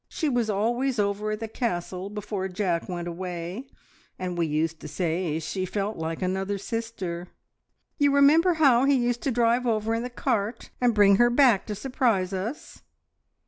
She 0.09 0.29
was 0.29 0.49
always 0.49 0.97
over 0.97 1.29
at 1.29 1.41
the 1.41 1.47
Castle 1.47 2.09
before 2.09 2.47
Jack 2.47 2.89
went 2.89 3.07
away, 3.07 3.67
and 4.17 4.35
we 4.35 4.47
used 4.47 4.79
to 4.79 4.87
say 4.87 5.37
she 5.37 5.63
felt 5.63 5.95
like 5.95 6.23
another 6.23 6.57
sister. 6.57 7.27
You 7.99 8.11
remember 8.11 8.55
how 8.55 8.85
he 8.85 8.95
used 8.95 9.21
to 9.21 9.31
drive 9.31 9.67
over 9.67 9.93
in 9.93 10.01
the 10.01 10.09
cart, 10.09 10.71
and 10.81 10.95
bring 10.95 11.17
her 11.17 11.29
back 11.29 11.67
to 11.67 11.75
surprise 11.75 12.33
us?" 12.33 12.81